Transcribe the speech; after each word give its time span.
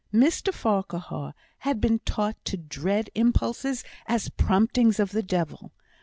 Mr 0.11 0.51
Farquhar 0.51 1.35
had 1.59 1.79
been 1.79 1.99
taught 1.99 2.35
to 2.43 2.57
dread 2.57 3.11
impulses 3.13 3.83
as 4.07 4.29
promptings 4.29 4.99
of 4.99 5.11
the 5.11 5.21
devil. 5.21 5.73